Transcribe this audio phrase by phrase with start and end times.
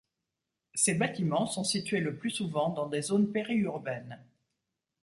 [0.73, 4.17] Ces bâtiments sont situés le plus souvent dans des zones péri-urbaines.